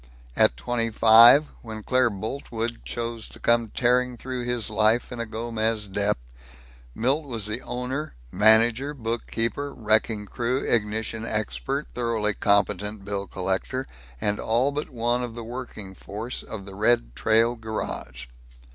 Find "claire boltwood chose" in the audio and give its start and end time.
1.83-3.27